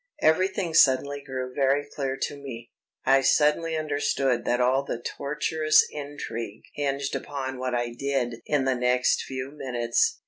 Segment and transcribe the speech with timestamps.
[0.23, 2.71] Everything suddenly grew very clear to me.
[3.05, 8.73] I suddenly understood that all the tortuous intrigue hinged upon what I did in the
[8.73, 10.17] next few minutes.